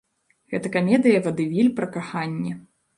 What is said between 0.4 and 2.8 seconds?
Гэта камедыя-вадэвіль пра каханне.